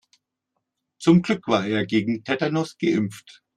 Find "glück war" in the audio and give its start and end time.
1.21-1.67